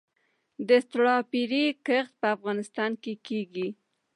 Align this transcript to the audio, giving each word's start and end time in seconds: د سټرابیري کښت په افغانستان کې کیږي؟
د 0.67 0.69
سټرابیري 0.85 1.65
کښت 1.85 2.13
په 2.21 2.27
افغانستان 2.35 2.91
کې 3.03 3.13
کیږي؟ 3.27 3.67